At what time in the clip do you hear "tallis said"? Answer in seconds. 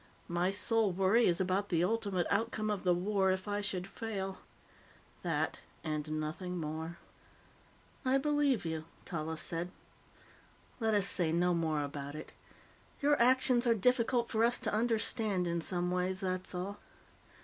9.05-9.69